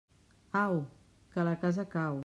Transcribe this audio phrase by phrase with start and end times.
[0.69, 0.81] Au,
[1.37, 2.19] que la casa cau.